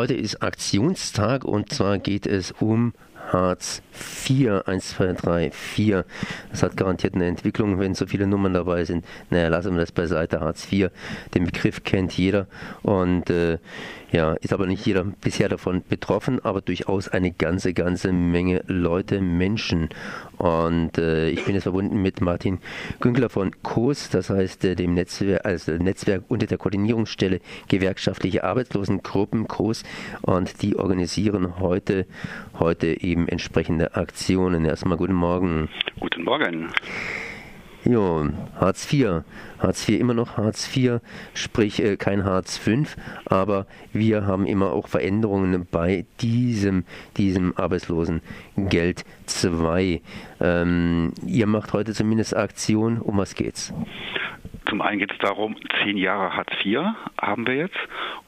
Heute 0.00 0.14
ist 0.14 0.42
Aktionstag 0.42 1.44
und 1.44 1.74
zwar 1.74 1.98
geht 1.98 2.26
es 2.26 2.52
um 2.52 2.94
Hartz 3.28 3.82
IV, 4.28 4.66
1, 4.66 4.88
2, 4.90 5.12
3, 5.12 5.50
4. 5.50 6.04
Das 6.50 6.62
hat 6.62 6.76
garantiert 6.76 7.14
eine 7.14 7.26
Entwicklung, 7.26 7.78
wenn 7.78 7.94
so 7.94 8.06
viele 8.06 8.26
Nummern 8.26 8.54
dabei 8.54 8.84
sind. 8.84 9.04
Naja, 9.30 9.48
lassen 9.48 9.72
wir 9.74 9.80
das 9.80 9.92
beiseite. 9.92 10.40
Hartz 10.40 10.70
IV, 10.70 10.90
den 11.34 11.44
Begriff 11.44 11.84
kennt 11.84 12.16
jeder 12.16 12.46
und 12.82 13.30
äh, 13.30 13.58
ja, 14.12 14.32
ist 14.34 14.52
aber 14.52 14.66
nicht 14.66 14.84
jeder 14.84 15.04
bisher 15.04 15.48
davon 15.48 15.82
betroffen, 15.88 16.44
aber 16.44 16.60
durchaus 16.60 17.08
eine 17.08 17.30
ganze, 17.30 17.72
ganze 17.72 18.12
Menge 18.12 18.64
Leute, 18.66 19.20
Menschen. 19.20 19.88
Und 20.36 20.98
äh, 20.98 21.28
ich 21.28 21.44
bin 21.44 21.54
jetzt 21.54 21.64
verbunden 21.64 22.02
mit 22.02 22.20
Martin 22.20 22.58
Günkler 22.98 23.28
von 23.28 23.52
COS, 23.62 24.10
das 24.10 24.30
heißt 24.30 24.64
äh, 24.64 24.74
dem 24.74 24.94
Netzwerk, 24.94 25.44
also 25.44 25.72
Netzwerk 25.72 26.24
unter 26.28 26.46
der 26.46 26.58
Koordinierungsstelle 26.58 27.40
gewerkschaftliche 27.68 28.42
Arbeitslosengruppen 28.42 29.46
COS 29.46 29.84
und 30.22 30.62
die 30.62 30.76
organisieren 30.76 31.60
heute, 31.60 32.06
heute 32.58 33.00
eben 33.00 33.09
entsprechende 33.12 33.94
Aktionen. 33.94 34.64
Erstmal 34.64 34.98
guten 34.98 35.14
Morgen. 35.14 35.68
Guten 35.98 36.24
Morgen. 36.24 36.68
Jo, 37.84 38.28
Hartz 38.58 38.92
IV. 38.92 39.22
Hartz 39.58 39.88
IV 39.88 40.00
immer 40.00 40.12
noch 40.12 40.36
Hartz 40.36 40.74
IV, 40.76 41.00
sprich 41.32 41.82
äh, 41.82 41.96
kein 41.96 42.24
Hartz 42.24 42.58
V, 42.58 42.84
aber 43.24 43.66
wir 43.92 44.26
haben 44.26 44.44
immer 44.46 44.72
auch 44.72 44.86
Veränderungen 44.86 45.66
bei 45.70 46.04
diesem, 46.20 46.84
diesem 47.16 47.56
Arbeitslosengeld 47.56 49.04
2. 49.26 50.02
Ähm, 50.40 51.12
ihr 51.26 51.46
macht 51.46 51.72
heute 51.72 51.94
zumindest 51.94 52.36
Aktion. 52.36 52.98
Um 53.00 53.16
was 53.16 53.34
geht's? 53.34 53.72
Zum 54.70 54.82
einen 54.82 55.00
geht 55.00 55.10
es 55.10 55.18
darum, 55.18 55.56
zehn 55.82 55.96
Jahre 55.96 56.36
Hartz 56.36 56.52
IV 56.64 56.78
haben 57.20 57.44
wir 57.44 57.56
jetzt. 57.56 57.76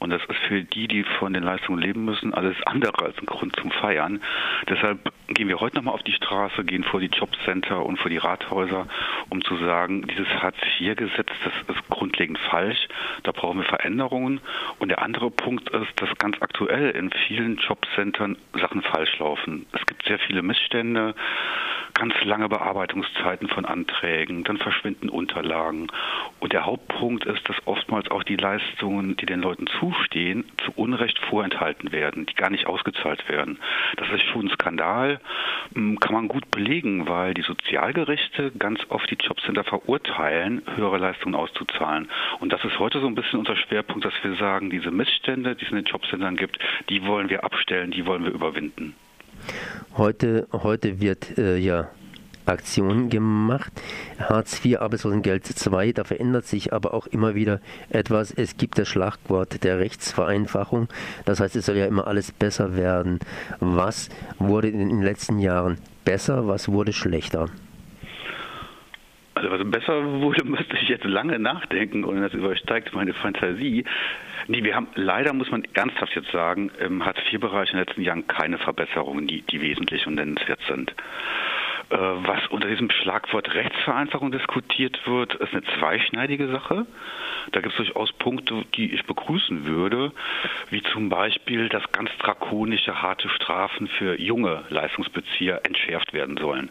Und 0.00 0.10
das 0.10 0.20
ist 0.24 0.38
für 0.48 0.64
die, 0.64 0.88
die 0.88 1.04
von 1.04 1.32
den 1.32 1.44
Leistungen 1.44 1.80
leben 1.80 2.04
müssen, 2.04 2.34
alles 2.34 2.56
andere 2.66 3.04
als 3.04 3.16
ein 3.18 3.26
Grund 3.26 3.54
zum 3.54 3.70
Feiern. 3.70 4.20
Deshalb 4.68 5.12
gehen 5.28 5.46
wir 5.46 5.60
heute 5.60 5.76
nochmal 5.76 5.94
auf 5.94 6.02
die 6.02 6.12
Straße, 6.12 6.64
gehen 6.64 6.82
vor 6.82 6.98
die 6.98 7.06
Jobcenter 7.06 7.86
und 7.86 7.98
vor 7.98 8.10
die 8.10 8.16
Rathäuser, 8.16 8.88
um 9.28 9.42
zu 9.44 9.56
sagen, 9.58 10.04
dieses 10.08 10.26
Hartz-IV-Gesetz, 10.42 11.30
das 11.44 11.76
ist 11.76 11.88
grundlegend 11.88 12.40
falsch. 12.40 12.88
Da 13.22 13.30
brauchen 13.30 13.58
wir 13.58 13.64
Veränderungen. 13.64 14.40
Und 14.80 14.88
der 14.88 15.00
andere 15.00 15.30
Punkt 15.30 15.70
ist, 15.70 16.02
dass 16.02 16.10
ganz 16.18 16.42
aktuell 16.42 16.90
in 16.90 17.12
vielen 17.28 17.58
Jobcentern 17.58 18.36
Sachen 18.54 18.82
falsch 18.82 19.16
laufen. 19.20 19.66
Es 19.70 19.86
gibt 19.86 20.04
sehr 20.06 20.18
viele 20.18 20.42
Missstände 20.42 21.14
ganz 21.94 22.14
lange 22.24 22.48
Bearbeitungszeiten 22.48 23.48
von 23.48 23.64
Anträgen, 23.64 24.44
dann 24.44 24.56
verschwinden 24.56 25.08
Unterlagen. 25.08 25.88
Und 26.40 26.52
der 26.52 26.66
Hauptpunkt 26.66 27.24
ist, 27.24 27.48
dass 27.48 27.56
oftmals 27.66 28.10
auch 28.10 28.22
die 28.24 28.36
Leistungen, 28.36 29.16
die 29.16 29.26
den 29.26 29.40
Leuten 29.40 29.66
zustehen, 29.78 30.44
zu 30.64 30.72
Unrecht 30.74 31.18
vorenthalten 31.30 31.92
werden, 31.92 32.26
die 32.26 32.34
gar 32.34 32.50
nicht 32.50 32.66
ausgezahlt 32.66 33.28
werden. 33.28 33.58
Das 33.96 34.08
ist 34.10 34.22
schon 34.24 34.46
ein 34.46 34.50
Skandal, 34.50 35.20
hm, 35.74 36.00
kann 36.00 36.14
man 36.14 36.28
gut 36.28 36.50
belegen, 36.50 37.08
weil 37.08 37.34
die 37.34 37.42
Sozialgerichte 37.42 38.52
ganz 38.58 38.80
oft 38.88 39.10
die 39.10 39.18
Jobcenter 39.20 39.64
verurteilen, 39.64 40.62
höhere 40.76 40.98
Leistungen 40.98 41.34
auszuzahlen. 41.34 42.08
Und 42.40 42.52
das 42.52 42.64
ist 42.64 42.78
heute 42.78 43.00
so 43.00 43.06
ein 43.06 43.14
bisschen 43.14 43.38
unser 43.38 43.56
Schwerpunkt, 43.56 44.04
dass 44.04 44.14
wir 44.22 44.34
sagen, 44.36 44.70
diese 44.70 44.90
Missstände, 44.90 45.54
die 45.54 45.64
es 45.64 45.70
in 45.70 45.76
den 45.76 45.84
Jobcentern 45.84 46.36
gibt, 46.36 46.58
die 46.88 47.06
wollen 47.06 47.30
wir 47.30 47.44
abstellen, 47.44 47.90
die 47.90 48.06
wollen 48.06 48.24
wir 48.24 48.32
überwinden. 48.32 48.94
Heute, 49.96 50.46
heute 50.52 51.00
wird 51.00 51.38
äh, 51.38 51.56
ja 51.56 51.88
Aktion 52.46 53.08
gemacht. 53.08 53.71
Hartz 54.28 54.64
IV, 54.64 54.78
Arbeitslosengeld 54.78 55.44
II, 55.66 55.92
da 55.92 56.04
verändert 56.04 56.44
sich 56.44 56.72
aber 56.72 56.94
auch 56.94 57.06
immer 57.06 57.34
wieder 57.34 57.60
etwas. 57.90 58.32
Es 58.32 58.56
gibt 58.56 58.78
das 58.78 58.88
Schlagwort 58.88 59.64
der 59.64 59.78
Rechtsvereinfachung. 59.78 60.88
Das 61.24 61.40
heißt, 61.40 61.56
es 61.56 61.66
soll 61.66 61.76
ja 61.76 61.86
immer 61.86 62.06
alles 62.06 62.32
besser 62.32 62.76
werden. 62.76 63.20
Was 63.60 64.08
wurde 64.38 64.68
in 64.68 64.78
den 64.78 65.02
letzten 65.02 65.38
Jahren 65.38 65.78
besser, 66.04 66.48
was 66.48 66.68
wurde 66.68 66.92
schlechter? 66.92 67.48
Also 69.34 69.50
was 69.50 69.70
besser 69.70 70.20
wurde, 70.20 70.44
müsste 70.48 70.76
ich 70.76 70.88
jetzt 70.88 71.04
lange 71.04 71.38
nachdenken 71.38 72.04
und 72.04 72.20
das 72.20 72.34
übersteigt 72.34 72.94
meine 72.94 73.14
Fantasie. 73.14 73.84
Nee, 74.48 74.64
wir 74.64 74.74
haben 74.74 74.88
leider, 74.94 75.32
muss 75.32 75.50
man 75.50 75.64
ernsthaft 75.72 76.14
jetzt 76.14 76.30
sagen, 76.32 76.70
im 76.80 77.04
Hartz-IV-Bereich 77.04 77.70
in 77.70 77.76
den 77.76 77.86
letzten 77.86 78.02
Jahren 78.02 78.26
keine 78.26 78.58
Verbesserungen, 78.58 79.26
die, 79.26 79.42
die 79.42 79.60
wesentlich 79.60 80.06
und 80.06 80.16
nennenswert 80.16 80.60
sind. 80.68 80.94
Äh, 81.92 81.96
was 81.98 82.46
unter 82.48 82.68
diesem 82.68 82.90
Schlagwort 82.90 83.52
Rechtsvereinfachung 83.52 84.32
diskutiert 84.32 84.98
wird, 85.06 85.34
ist 85.34 85.52
eine 85.52 85.62
zweischneidige 85.78 86.48
Sache. 86.48 86.86
Da 87.50 87.60
gibt 87.60 87.72
es 87.72 87.76
durchaus 87.76 88.12
Punkte, 88.14 88.64
die 88.74 88.94
ich 88.94 89.04
begrüßen 89.04 89.66
würde, 89.66 90.12
wie 90.70 90.82
zum 90.82 91.10
Beispiel, 91.10 91.68
dass 91.68 91.82
ganz 91.92 92.10
drakonische, 92.18 93.02
harte 93.02 93.28
Strafen 93.28 93.88
für 93.88 94.18
junge 94.18 94.64
Leistungsbezieher 94.70 95.60
entschärft 95.64 96.14
werden 96.14 96.38
sollen. 96.38 96.70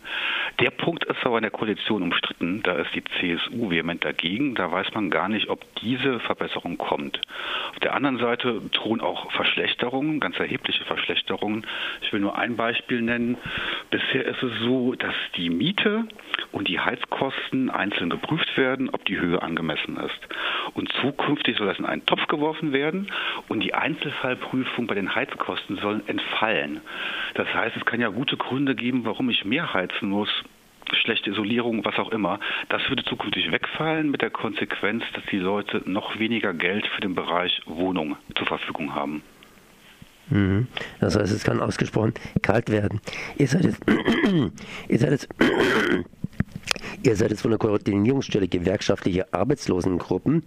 Der 0.60 0.72
Punkt 0.72 1.04
ist 1.04 1.24
aber 1.24 1.38
in 1.38 1.44
der 1.44 1.52
Koalition 1.52 2.02
umstritten. 2.02 2.64
Da 2.64 2.74
ist 2.74 2.90
die 2.96 3.04
CSU 3.04 3.70
vehement 3.70 4.04
dagegen. 4.04 4.56
Da 4.56 4.72
weiß 4.72 4.94
man 4.96 5.12
gar 5.12 5.30
nicht, 5.30 5.50
ob 5.50 5.64
diese 5.76 6.20
Verbesserung 6.22 6.78
kommt. 6.78 7.22
Auf 7.72 7.80
der 7.80 7.94
anderen 7.94 8.18
Seite 8.18 8.62
drohen 8.72 9.02
auch 9.02 9.32
Verschlechterungen, 9.34 10.20
ganz 10.20 10.40
erhebliche 10.40 10.84
Verschlechterungen. 10.86 11.68
Ich 12.02 12.12
will 12.12 12.22
nur 12.22 12.38
ein 12.38 12.56
Beispiel 12.56 13.02
nennen. 13.02 13.38
Bisher 13.92 14.26
ist 14.26 14.42
es 14.42 14.52
so, 14.62 14.94
dass 14.94 15.11
die 15.36 15.50
Miete 15.50 16.06
und 16.52 16.68
die 16.68 16.80
Heizkosten 16.80 17.70
einzeln 17.70 18.10
geprüft 18.10 18.58
werden, 18.58 18.90
ob 18.90 19.06
die 19.06 19.20
Höhe 19.20 19.42
angemessen 19.42 19.98
ist. 19.98 20.20
Und 20.74 20.92
zukünftig 21.02 21.58
soll 21.58 21.68
das 21.68 21.80
in 21.80 21.86
einen 21.86 22.06
Topf 22.06 22.28
geworfen 22.28 22.74
werden 22.74 23.12
und 23.48 23.62
die 23.62 23.74
Einzelfallprüfung 23.74 24.88
bei 24.88 24.96
den 24.96 25.14
Heizkosten 25.16 25.78
sollen 25.78 26.08
entfallen. 26.08 26.82
Das 27.36 27.54
heißt, 27.54 27.78
es 27.78 27.86
kann 27.86 28.02
ja 28.02 28.10
gute 28.10 28.38
Gründe 28.38 28.76
geben, 28.76 29.06
warum 29.06 29.30
ich 29.30 29.46
mehr 29.46 29.74
heizen 29.74 30.10
muss, 30.10 30.30
schlechte 30.94 31.30
Isolierung, 31.30 31.86
was 31.86 31.98
auch 31.98 32.12
immer. 32.12 32.40
Das 32.70 32.88
würde 32.90 33.04
zukünftig 33.04 33.52
wegfallen 33.52 34.12
mit 34.12 34.22
der 34.22 34.30
Konsequenz, 34.30 35.04
dass 35.14 35.24
die 35.32 35.38
Leute 35.38 35.82
noch 35.86 36.20
weniger 36.20 36.54
Geld 36.54 36.86
für 36.88 37.02
den 37.02 37.16
Bereich 37.16 37.62
Wohnung 37.66 38.18
zur 38.36 38.48
Verfügung 38.48 38.94
haben. 38.96 39.24
Mhm. 40.30 40.68
Das 41.00 41.16
heißt, 41.16 41.32
es 41.34 41.44
kann 41.44 41.60
ausgesprochen 41.60 42.14
kalt 42.42 42.70
werden. 42.70 43.02
Ihr 43.38 43.48
seid 43.48 43.66
jetzt, 43.66 43.80
ihr 44.88 45.00
seid 45.00 45.12
jetzt 45.12 45.28
Ihr 47.04 47.16
seid 47.16 47.32
jetzt 47.32 47.42
von 47.42 47.52
der 47.52 47.58
Koordinierungsstelle 47.58 48.48
gewerkschaftliche 48.48 49.34
Arbeitslosengruppen. 49.34 50.44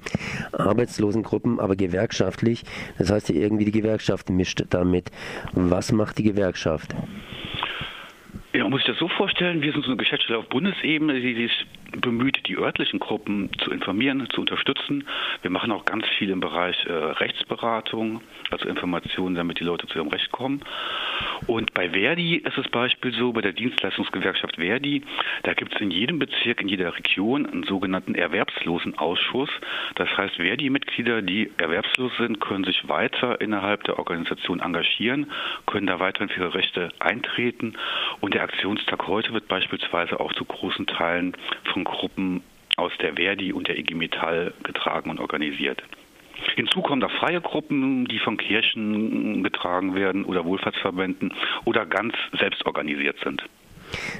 Arbeitslosengruppen, 0.52 1.58
aber 1.58 1.74
gewerkschaftlich. 1.74 2.64
Das 2.96 3.10
heißt, 3.10 3.30
ihr 3.30 3.42
irgendwie 3.42 3.64
die 3.64 3.72
Gewerkschaft 3.72 4.30
mischt 4.30 4.62
damit. 4.70 5.10
Was 5.52 5.90
macht 5.90 6.18
die 6.18 6.22
Gewerkschaft? 6.22 6.94
Muss 8.74 8.82
sich 8.82 8.90
das 8.90 8.98
so 8.98 9.06
vorstellen, 9.06 9.62
wir 9.62 9.70
sind 9.70 9.84
so 9.84 9.92
eine 9.92 9.96
Geschäftsstelle 9.98 10.36
auf 10.36 10.48
Bundesebene, 10.48 11.20
die 11.20 11.34
sich 11.34 11.64
bemüht, 12.00 12.48
die 12.48 12.58
örtlichen 12.58 12.98
Gruppen 12.98 13.48
zu 13.62 13.70
informieren, 13.70 14.26
zu 14.30 14.40
unterstützen. 14.40 15.04
Wir 15.42 15.50
machen 15.52 15.70
auch 15.70 15.84
ganz 15.84 16.04
viel 16.18 16.28
im 16.30 16.40
Bereich 16.40 16.84
äh, 16.86 16.92
Rechtsberatung, 16.92 18.20
also 18.50 18.68
Informationen, 18.68 19.36
damit 19.36 19.60
die 19.60 19.64
Leute 19.64 19.86
zu 19.86 19.98
ihrem 19.98 20.08
Recht 20.08 20.32
kommen. 20.32 20.60
Und 21.46 21.74
bei 21.74 21.90
Verdi 21.90 22.36
ist 22.36 22.56
es 22.56 22.68
Beispiel 22.68 23.12
so, 23.12 23.32
bei 23.32 23.42
der 23.42 23.52
Dienstleistungsgewerkschaft 23.52 24.56
Verdi, 24.56 25.02
da 25.42 25.52
gibt 25.52 25.74
es 25.74 25.80
in 25.80 25.90
jedem 25.90 26.18
Bezirk, 26.18 26.60
in 26.60 26.68
jeder 26.68 26.96
Region 26.96 27.46
einen 27.46 27.64
sogenannten 27.64 28.14
Erwerbslosenausschuss. 28.14 29.50
Das 29.96 30.08
heißt, 30.16 30.36
Verdi-Mitglieder, 30.36 31.22
die 31.22 31.50
erwerbslos 31.58 32.12
sind, 32.18 32.40
können 32.40 32.64
sich 32.64 32.88
weiter 32.88 33.40
innerhalb 33.40 33.84
der 33.84 33.98
Organisation 33.98 34.60
engagieren, 34.60 35.30
können 35.66 35.86
da 35.86 36.00
weiterhin 36.00 36.30
für 36.30 36.40
ihre 36.40 36.54
Rechte 36.54 36.90
eintreten. 36.98 37.74
Und 38.20 38.34
der 38.34 38.42
Aktionstag 38.42 39.06
heute 39.06 39.32
wird 39.32 39.48
beispielsweise 39.48 40.20
auch 40.20 40.32
zu 40.32 40.44
großen 40.44 40.86
Teilen 40.86 41.36
von 41.72 41.84
Gruppen 41.84 42.42
aus 42.76 42.92
der 43.00 43.14
Verdi 43.14 43.52
und 43.52 43.68
der 43.68 43.78
IG 43.78 43.94
Metall 43.94 44.54
getragen 44.62 45.10
und 45.10 45.20
organisiert. 45.20 45.82
Hinzu 46.56 46.82
kommen 46.82 47.00
da 47.00 47.08
freie 47.08 47.40
Gruppen, 47.40 48.06
die 48.06 48.18
von 48.18 48.36
Kirchen 48.36 49.42
getragen 49.42 49.94
werden 49.94 50.24
oder 50.24 50.44
Wohlfahrtsverbänden 50.44 51.32
oder 51.64 51.86
ganz 51.86 52.14
selbst 52.38 52.64
organisiert 52.66 53.16
sind. 53.24 53.42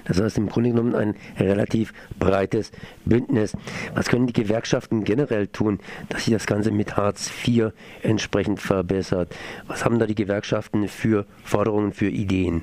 Das 0.06 0.20
heißt 0.20 0.38
im 0.38 0.48
Grunde 0.48 0.70
genommen 0.70 0.94
ein 0.94 1.14
relativ 1.38 1.92
breites 2.18 2.72
Bündnis. 3.04 3.56
Was 3.94 4.08
können 4.08 4.26
die 4.26 4.32
Gewerkschaften 4.32 5.04
generell 5.04 5.46
tun, 5.48 5.80
dass 6.10 6.24
sich 6.24 6.34
das 6.34 6.46
Ganze 6.46 6.70
mit 6.70 6.96
Hartz 6.96 7.32
IV 7.46 7.72
entsprechend 8.02 8.60
verbessert? 8.60 9.34
Was 9.66 9.84
haben 9.84 9.98
da 9.98 10.06
die 10.06 10.14
Gewerkschaften 10.14 10.88
für 10.88 11.26
Forderungen, 11.42 11.92
für 11.92 12.08
Ideen? 12.08 12.62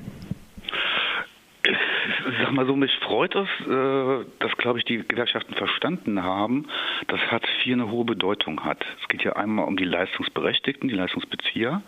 sag 2.52 2.52
mal 2.52 2.66
so, 2.66 2.76
mich 2.76 2.92
freut 2.98 3.34
es, 3.34 3.48
äh, 3.66 4.26
dass, 4.38 4.52
glaube 4.58 4.78
ich, 4.78 4.84
die 4.84 5.02
Gewerkschaften 5.06 5.54
verstanden 5.54 6.22
haben, 6.22 6.66
dass 7.08 7.20
Hartz 7.30 7.46
IV 7.64 7.74
eine 7.74 7.90
hohe 7.90 8.04
Bedeutung 8.04 8.64
hat. 8.64 8.84
Es 9.00 9.08
geht 9.08 9.22
ja 9.22 9.34
einmal 9.34 9.66
um 9.66 9.76
die 9.76 9.84
Leistungsberechtigten, 9.84 10.88
die 10.88 10.94
Leistungsbezieher. 10.94 11.82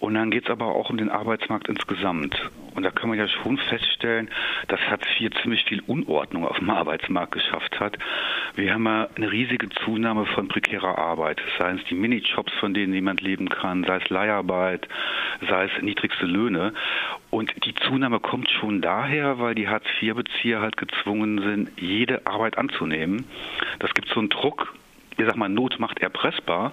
Und 0.00 0.14
dann 0.14 0.30
geht 0.30 0.44
es 0.44 0.50
aber 0.50 0.74
auch 0.74 0.88
um 0.90 0.96
den 0.96 1.10
Arbeitsmarkt 1.10 1.68
insgesamt. 1.68 2.50
Und 2.74 2.84
da 2.84 2.90
kann 2.90 3.10
man 3.10 3.18
ja 3.18 3.28
schon 3.28 3.58
feststellen, 3.58 4.30
dass 4.68 4.80
Hartz 4.88 5.04
IV 5.18 5.30
ziemlich 5.42 5.64
viel 5.64 5.82
Unordnung 5.86 6.46
auf 6.46 6.58
dem 6.58 6.70
Arbeitsmarkt 6.70 7.32
geschafft 7.32 7.78
hat. 7.78 7.98
Wir 8.54 8.72
haben 8.72 8.86
ja 8.86 9.08
eine 9.14 9.30
riesige 9.30 9.68
Zunahme 9.68 10.24
von 10.24 10.48
prekärer 10.48 10.96
Arbeit, 10.96 11.40
sei 11.58 11.72
es 11.72 11.84
die 11.84 11.94
Minijobs, 11.94 12.52
von 12.54 12.72
denen 12.72 12.92
niemand 12.92 13.20
leben 13.20 13.50
kann, 13.50 13.84
sei 13.84 13.96
es 13.96 14.08
Leiharbeit, 14.08 14.88
sei 15.48 15.64
es 15.64 15.82
niedrigste 15.82 16.24
Löhne. 16.26 16.72
Und 17.28 17.52
die 17.64 17.74
Zunahme 17.74 18.20
kommt 18.20 18.48
schon 18.50 18.80
daher, 18.80 19.38
weil 19.38 19.54
die 19.54 19.68
Hartz-IV-Bezieher 19.68 20.60
halt 20.60 20.78
gezwungen 20.78 21.42
sind, 21.42 21.70
jede 21.80 22.26
Arbeit 22.26 22.56
anzunehmen. 22.56 23.26
Das 23.78 23.92
gibt 23.92 24.08
so 24.08 24.20
einen 24.20 24.30
Druck, 24.30 24.74
ich 25.20 25.26
sag 25.26 25.36
mal, 25.36 25.48
Not 25.48 25.78
macht 25.78 26.00
erpressbar. 26.00 26.72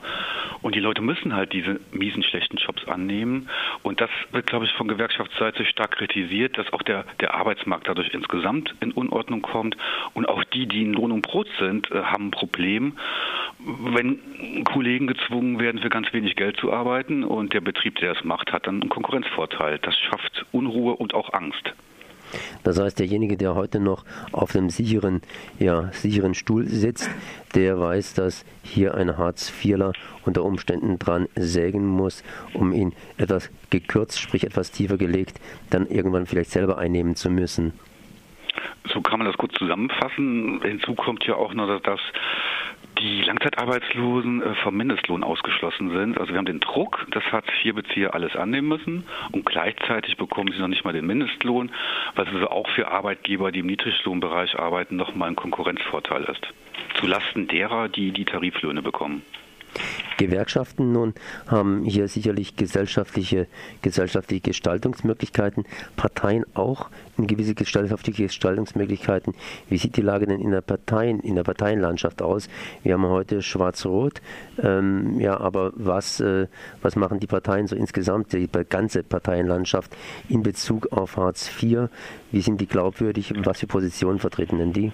Und 0.61 0.75
die 0.75 0.79
Leute 0.79 1.01
müssen 1.01 1.35
halt 1.35 1.53
diese 1.53 1.79
miesen, 1.91 2.23
schlechten 2.23 2.57
Jobs 2.57 2.87
annehmen. 2.87 3.49
Und 3.83 4.01
das 4.01 4.09
wird, 4.31 4.47
glaube 4.47 4.65
ich, 4.65 4.71
von 4.73 4.87
Gewerkschaftsseite 4.87 5.65
stark 5.65 5.91
kritisiert, 5.91 6.57
dass 6.57 6.71
auch 6.73 6.81
der, 6.81 7.05
der 7.19 7.33
Arbeitsmarkt 7.35 7.87
dadurch 7.87 8.13
insgesamt 8.13 8.73
in 8.79 8.91
Unordnung 8.91 9.41
kommt. 9.41 9.77
Und 10.13 10.27
auch 10.27 10.43
die, 10.45 10.67
die 10.67 10.83
in 10.83 10.93
Lohn 10.93 11.11
und 11.11 11.21
Brot 11.21 11.47
sind, 11.59 11.91
äh, 11.91 12.03
haben 12.03 12.27
ein 12.27 12.31
Problem, 12.31 12.97
wenn 13.59 14.63
Kollegen 14.63 15.07
gezwungen 15.07 15.59
werden, 15.59 15.81
für 15.81 15.89
ganz 15.89 16.11
wenig 16.13 16.35
Geld 16.35 16.57
zu 16.57 16.71
arbeiten. 16.71 17.23
Und 17.23 17.53
der 17.53 17.61
Betrieb, 17.61 17.95
der 17.95 18.13
das 18.13 18.23
macht, 18.23 18.51
hat 18.51 18.67
dann 18.67 18.81
einen 18.81 18.89
Konkurrenzvorteil. 18.89 19.79
Das 19.79 19.97
schafft 19.97 20.45
Unruhe 20.51 20.95
und 20.95 21.13
auch 21.13 21.33
Angst. 21.33 21.73
Das 22.63 22.79
heißt, 22.79 22.99
derjenige, 22.99 23.37
der 23.37 23.55
heute 23.55 23.79
noch 23.79 24.05
auf 24.31 24.55
einem 24.55 24.69
sicheren, 24.69 25.21
ja, 25.59 25.89
sicheren 25.93 26.33
Stuhl 26.33 26.67
sitzt, 26.67 27.09
der 27.55 27.79
weiß, 27.79 28.13
dass 28.13 28.45
hier 28.63 28.95
ein 28.95 29.17
Hartz-IVler 29.17 29.93
unter 30.25 30.43
Umständen 30.43 30.99
dran 30.99 31.27
sägen 31.35 31.85
muss, 31.85 32.23
um 32.53 32.73
ihn 32.73 32.93
etwas 33.17 33.49
gekürzt, 33.69 34.19
sprich 34.19 34.43
etwas 34.43 34.71
tiefer 34.71 34.97
gelegt, 34.97 35.39
dann 35.69 35.87
irgendwann 35.87 36.25
vielleicht 36.25 36.51
selber 36.51 36.77
einnehmen 36.77 37.15
zu 37.15 37.29
müssen. 37.29 37.73
So 38.93 39.01
kann 39.01 39.19
man 39.19 39.27
das 39.27 39.37
gut 39.37 39.53
zusammenfassen. 39.57 40.61
Hinzu 40.63 40.95
kommt 40.95 41.25
ja 41.25 41.35
auch 41.35 41.53
noch, 41.53 41.79
dass 41.81 41.99
die 42.99 43.21
Langzeitarbeitslosen 43.21 44.41
äh, 44.41 44.55
vom 44.55 44.75
Mindestlohn 44.75 45.23
ausgeschlossen 45.23 45.91
sind. 45.91 46.17
Also 46.17 46.33
wir 46.33 46.37
haben 46.37 46.45
den 46.45 46.59
Druck, 46.59 47.05
dass 47.11 47.23
Hartz-IV-Bezieher 47.31 48.13
alles 48.13 48.35
annehmen 48.35 48.67
müssen 48.67 49.03
und 49.31 49.45
gleichzeitig 49.45 50.17
bekommen 50.17 50.51
sie 50.51 50.59
noch 50.59 50.67
nicht 50.67 50.83
mal 50.83 50.93
den 50.93 51.05
Mindestlohn, 51.05 51.71
was 52.15 52.27
also 52.27 52.49
auch 52.49 52.69
für 52.69 52.89
Arbeitgeber, 52.89 53.51
die 53.51 53.59
im 53.59 53.67
Niedriglohnbereich 53.67 54.57
arbeiten, 54.57 54.95
nochmal 54.95 55.29
ein 55.29 55.35
Konkurrenzvorteil 55.35 56.23
ist. 56.23 56.47
Zulasten 56.99 57.47
derer, 57.47 57.89
die 57.89 58.11
die 58.11 58.25
Tariflöhne 58.25 58.81
bekommen. 58.81 59.21
Gewerkschaften 60.17 60.91
nun 60.91 61.13
haben 61.47 61.83
hier 61.83 62.07
sicherlich 62.07 62.55
gesellschaftliche, 62.55 63.47
gesellschaftliche 63.81 64.41
Gestaltungsmöglichkeiten, 64.41 65.65
Parteien 65.95 66.45
auch 66.53 66.89
in 67.17 67.27
gewisse 67.27 67.55
gesellschaftliche 67.55 68.23
Gestaltungsmöglichkeiten. 68.23 69.33
Wie 69.69 69.77
sieht 69.77 69.97
die 69.97 70.01
Lage 70.01 70.27
denn 70.27 70.41
in 70.41 70.51
der 70.51 70.61
Parteien, 70.61 71.19
in 71.19 71.35
der 71.35 71.43
Parteienlandschaft 71.43 72.21
aus? 72.21 72.49
Wir 72.83 72.93
haben 72.93 73.05
heute 73.05 73.41
Schwarz-Rot, 73.41 74.21
ähm, 74.61 75.19
ja, 75.19 75.39
aber 75.39 75.71
was, 75.75 76.19
äh, 76.19 76.47
was 76.81 76.95
machen 76.95 77.19
die 77.19 77.27
Parteien 77.27 77.67
so 77.67 77.75
insgesamt, 77.75 78.33
die 78.33 78.49
ganze 78.69 79.03
Parteienlandschaft 79.03 79.95
in 80.29 80.43
Bezug 80.43 80.91
auf 80.91 81.17
Hartz 81.17 81.49
IV? 81.61 81.89
Wie 82.31 82.41
sind 82.41 82.59
die 82.59 82.67
glaubwürdig? 82.67 83.33
Was 83.43 83.59
für 83.59 83.67
Positionen 83.67 84.19
vertreten 84.19 84.57
denn 84.57 84.73
die? 84.73 84.91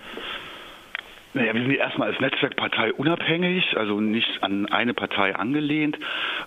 Naja, 1.34 1.54
wir 1.56 1.62
sind 1.62 1.72
erstmal 1.72 2.10
als 2.10 2.20
Netzwerkpartei 2.20 2.94
unabhängig, 2.94 3.76
also 3.76 4.00
nicht 4.00 4.44
an 4.44 4.68
eine 4.68 4.94
Partei 4.94 5.36
angelehnt. 5.36 5.98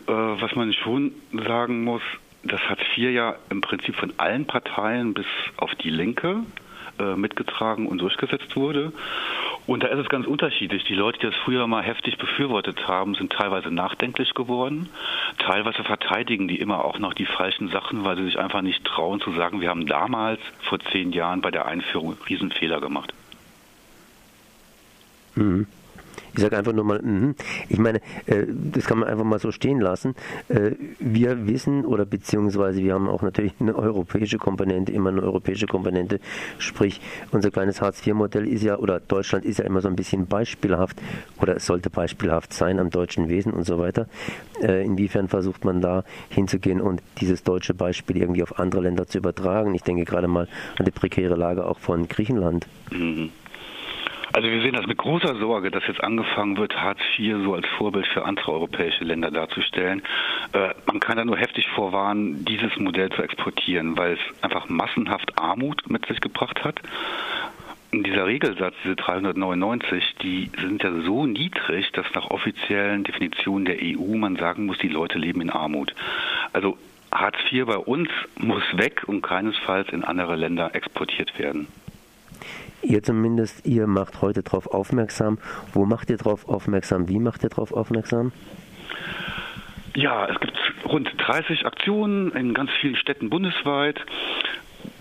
Äh, 0.07 0.13
was 0.13 0.55
man 0.55 0.73
schon 0.73 1.13
sagen 1.33 1.83
muss, 1.83 2.03
das 2.45 2.61
hat 2.69 2.81
vier 2.95 3.11
ja 3.11 3.35
im 3.51 3.61
Prinzip 3.63 3.97
von 3.97 4.13
allen 4.19 4.47
Parteien 4.47 5.13
bis 5.13 5.27
auf 5.57 5.75
die 5.75 5.91
Linke 5.91 6.45
äh, 7.01 7.17
mitgetragen 7.17 7.89
und 7.89 7.99
durchgesetzt 7.99 8.55
wurde. 8.55 8.93
Und 9.67 9.83
da 9.83 9.89
ist 9.89 9.99
es 9.99 10.09
ganz 10.09 10.27
unterschiedlich. 10.27 10.85
Die 10.85 10.95
Leute, 10.95 11.19
die 11.19 11.27
das 11.27 11.35
früher 11.45 11.67
mal 11.67 11.83
heftig 11.83 12.17
befürwortet 12.17 12.87
haben, 12.87 13.17
sind 13.17 13.33
teilweise 13.33 13.73
nachdenklich 13.73 14.35
geworden. 14.35 14.89
Teilweise 15.39 15.83
verteidigen 15.83 16.47
die 16.47 16.61
immer 16.61 16.85
auch 16.85 17.01
noch 17.01 17.15
die 17.15 17.27
falschen 17.27 17.71
Sachen, 17.71 18.05
weil 18.05 18.17
sie 18.19 18.25
sich 18.25 18.39
einfach 18.39 18.63
nicht 18.63 18.85
trauen 18.85 19.21
zu 19.21 19.33
sagen, 19.33 19.61
wir 19.61 19.69
haben 19.69 19.87
damals 19.87 20.41
vor 20.61 20.79
zehn 20.79 21.11
Jahren 21.11 21.41
bei 21.41 21.51
der 21.51 21.67
Einführung 21.67 22.17
Riesenfehler 22.29 22.81
gemacht. 22.81 23.13
Mhm. 25.37 25.67
Ich 26.37 26.43
sage 26.43 26.59
einfach 26.59 26.75
nur 26.75 26.85
mal, 26.85 27.01
mh. 27.01 27.35
ich 27.71 27.79
meine, 27.79 28.01
äh, 28.27 28.45
das 28.47 28.85
kann 28.85 28.99
man 28.99 29.09
einfach 29.09 29.25
mal 29.25 29.39
so 29.39 29.53
stehen 29.53 29.81
lassen. 29.81 30.15
Äh, 30.49 30.73
wir 30.99 31.47
wissen 31.47 31.87
oder 31.87 32.05
beziehungsweise 32.05 32.83
wir 32.83 32.93
haben 32.93 33.09
auch 33.09 33.23
natürlich 33.23 33.55
eine 33.59 33.75
europäische 33.75 34.37
Komponente, 34.37 34.93
immer 34.93 35.09
eine 35.09 35.23
europäische 35.23 35.67
Komponente. 35.67 36.21
Sprich, 36.59 37.01
unser 37.31 37.51
kleines 37.51 37.81
Hartz-IV-Modell 37.81 38.47
ist 38.47 38.63
ja, 38.63 38.77
oder 38.77 39.01
Deutschland 39.01 39.47
ist 39.47 39.61
ja 39.61 39.65
immer 39.65 39.81
so 39.81 39.89
ein 39.89 39.97
bisschen 39.97 40.27
beispielhaft 40.27 41.01
oder 41.41 41.57
es 41.57 41.65
sollte 41.65 41.89
beispielhaft 41.89 42.53
sein 42.53 42.79
am 42.81 42.91
deutschen 42.91 43.31
Wesen 43.31 43.53
und 43.53 43.65
so 43.65 43.79
weiter. 43.79 44.07
Äh, 44.61 44.85
inwiefern 44.85 45.29
versucht 45.29 45.65
man 45.65 45.81
da 45.81 46.05
hinzugehen 46.29 46.83
und 46.83 47.01
dieses 47.19 47.45
deutsche 47.45 47.73
Beispiel 47.73 48.19
irgendwie 48.19 48.43
auf 48.43 48.59
andere 48.59 48.83
Länder 48.83 49.07
zu 49.07 49.17
übertragen? 49.17 49.75
Ich 49.75 49.83
denke 49.83 50.05
gerade 50.05 50.29
mal 50.29 50.49
an 50.79 50.85
die 50.85 50.91
prekäre 50.91 51.35
Lage 51.35 51.65
auch 51.65 51.79
von 51.79 52.09
Griechenland. 52.09 52.67
Mhm. 52.91 53.31
Also 54.37 54.51
wir 54.51 54.61
sehen 54.61 54.75
das 54.75 54.87
mit 54.87 54.99
großer 54.99 55.37
Sorge, 55.37 55.71
dass 55.71 55.87
jetzt 55.87 56.05
angefangen 56.05 56.59
wird, 56.59 56.77
Hartz 56.77 57.01
IV 57.19 57.37
so 57.43 57.55
als 57.55 57.67
Vorbild 57.79 58.07
für 58.07 58.27
andere 58.27 58.53
europäische 58.53 59.03
Länder 59.03 59.31
darzustellen. 59.31 60.03
Äh, 60.53 60.75
man 60.85 61.01
kann 61.01 61.17
da 61.17 61.25
nur 61.25 61.39
heftig 61.39 61.67
vorwarnen, 61.69 62.45
dieses 62.45 62.77
Modell 62.77 63.09
zu 63.09 63.23
exportieren, 63.23 63.97
weil 63.97 64.13
es 64.13 64.45
einfach 64.45 64.69
massenhaft 64.69 65.39
Armut 65.39 65.89
mit 65.89 66.05
sich 66.05 66.21
gebracht 66.21 66.65
hat. 66.65 66.83
Und 67.95 68.07
dieser 68.07 68.27
Regelsatz, 68.27 68.75
diese 68.85 68.97
399, 68.97 70.17
die 70.21 70.51
sind 70.61 70.83
ja 70.83 70.93
so 71.01 71.25
niedrig, 71.25 71.91
dass 71.93 72.05
nach 72.15 72.29
offiziellen 72.29 73.05
Definitionen 73.05 73.65
der 73.65 73.79
EU 73.81 74.17
man 74.17 74.37
sagen 74.37 74.67
muss, 74.67 74.77
die 74.77 74.89
Leute 74.89 75.17
leben 75.17 75.41
in 75.41 75.49
Armut. 75.49 75.95
Also 76.53 76.77
Hartz 77.11 77.39
IV 77.51 77.65
bei 77.65 77.79
uns 77.79 78.11
muss 78.39 78.65
weg 78.75 79.05
und 79.07 79.23
keinesfalls 79.23 79.89
in 79.95 80.05
andere 80.05 80.37
Länder 80.37 80.75
exportiert 80.75 81.39
werden. 81.39 81.69
Ihr 82.83 83.03
zumindest, 83.03 83.67
ihr 83.67 83.87
macht 83.87 84.23
heute 84.23 84.43
darauf 84.43 84.69
aufmerksam. 84.69 85.39
Wo 85.73 85.87
macht 85.87 86.11
ihr 86.11 86.19
darauf 86.19 86.49
aufmerksam? 86.49 87.09
Wie 87.09 87.19
macht 87.19 87.43
ihr 87.43 87.49
darauf 87.49 87.73
aufmerksam? 87.73 88.33
Ja, 89.95 90.27
es 90.27 90.39
gibt 90.41 90.57
rund 90.85 91.11
30 91.19 91.65
Aktionen 91.65 92.31
in 92.33 92.55
ganz 92.55 92.71
vielen 92.81 92.97
Städten 92.97 93.31
bundesweit. 93.31 93.99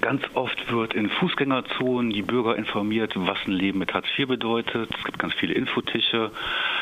Ganz 0.02 0.24
oft 0.34 0.72
wird 0.72 0.94
in 0.94 1.10
Fußgängerzonen 1.10 2.12
die 2.12 2.22
Bürger 2.22 2.56
informiert, 2.56 3.14
was 3.16 3.38
ein 3.46 3.52
Leben 3.52 3.80
mit 3.80 3.94
Hartz 3.94 4.08
IV 4.18 4.28
bedeutet. 4.28 4.90
Es 4.98 5.04
gibt 5.04 5.20
ganz 5.20 5.34
viele 5.34 5.54
Infotische. 5.54 6.32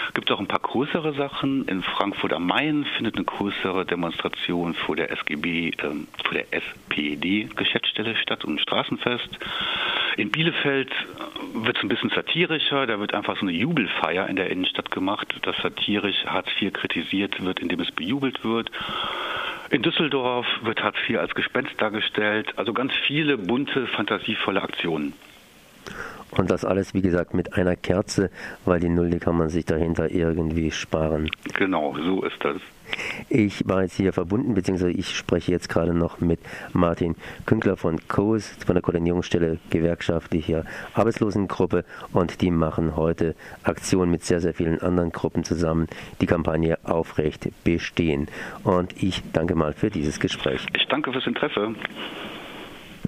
Es 0.10 0.14
gibt 0.14 0.32
auch 0.32 0.40
ein 0.40 0.48
paar 0.48 0.60
größere 0.60 1.14
Sachen. 1.14 1.68
In 1.68 1.84
Frankfurt 1.84 2.34
am 2.34 2.46
Main 2.46 2.86
findet 2.96 3.16
eine 3.16 3.26
größere 3.26 3.86
Demonstration 3.86 4.74
vor 4.74 4.96
der 4.96 5.12
SGB, 5.12 5.70
äh, 5.70 5.74
vor 6.24 6.34
der 6.34 6.46
SPED-Geschäftsstelle 6.52 8.16
statt 8.16 8.46
und 8.46 8.62
Straßenfest. 8.62 9.30
In 10.18 10.32
Bielefeld 10.32 10.92
wird 11.54 11.78
es 11.78 11.84
ein 11.84 11.90
bisschen 11.90 12.12
satirischer. 12.12 12.86
Da 12.88 13.00
wird 13.00 13.14
einfach 13.14 13.36
so 13.36 13.42
eine 13.42 13.52
Jubelfeier 13.52 14.28
in 14.28 14.36
der 14.36 14.50
Innenstadt 14.50 14.92
gemacht, 14.92 15.28
dass 15.44 15.56
satirisch 15.58 16.26
Hartz 16.26 16.50
IV 16.62 16.74
kritisiert 16.74 17.44
wird, 17.44 17.60
indem 17.60 17.80
es 17.80 17.92
bejubelt 17.92 18.44
wird. 18.44 18.70
In 19.70 19.82
Düsseldorf 19.82 20.46
wird 20.62 20.84
Hartz 20.84 20.98
IV 21.10 21.20
als 21.20 21.34
Gespenst 21.34 21.74
dargestellt. 21.78 22.54
Also 22.58 22.74
ganz 22.74 22.94
viele 23.08 23.38
bunte, 23.38 23.88
fantasievolle 23.88 24.62
Aktionen. 24.62 25.14
Und 26.32 26.50
das 26.50 26.66
alles, 26.66 26.94
wie 26.94 27.02
gesagt, 27.02 27.34
mit 27.34 27.54
einer 27.54 27.76
Kerze, 27.76 28.30
weil 28.66 28.80
die 28.80 28.90
Null, 28.90 29.10
die 29.10 29.20
kann 29.20 29.38
man 29.38 29.50
sich 29.50 29.66
dahinter 29.66 30.10
irgendwie 30.10 30.72
sparen. 30.72 31.30
Genau, 31.54 31.96
so 31.96 32.24
ist 32.24 32.44
das. 32.44 32.58
Ich 33.30 33.68
war 33.68 33.84
jetzt 33.84 33.96
hier 33.96 34.14
verbunden, 34.14 34.54
beziehungsweise 34.54 34.92
ich 34.92 35.16
spreche 35.16 35.52
jetzt 35.52 35.70
gerade 35.70 35.94
noch 35.94 36.20
mit 36.20 36.40
Martin 36.74 37.16
Künkler 37.46 37.78
von 37.78 38.00
COS, 38.08 38.58
von 38.66 38.76
der 38.76 38.82
Koordinierungsstelle 38.82 39.60
gewerkschaftlicher 39.70 40.66
Arbeitslosengruppe 40.94 41.86
und 42.12 42.42
die 42.42 42.52
machen 42.52 42.96
heute 42.96 43.36
Aktionen 43.64 44.12
mit 44.12 44.24
sehr, 44.24 44.42
sehr 44.42 44.54
vielen 44.54 44.82
anderen 44.82 45.12
Gruppen 45.12 45.44
zusammen, 45.44 45.88
die 46.22 46.26
Kampagne 46.26 46.78
Aufrecht 46.84 47.50
bestehen. 47.64 48.28
Und 48.64 49.02
ich 49.02 49.22
danke 49.34 49.56
mal 49.56 49.74
für 49.74 49.90
dieses 49.90 50.20
Gespräch. 50.20 50.66
Ich 50.76 50.88
danke 50.88 51.12
fürs 51.12 51.28
Interesse. 51.28 51.76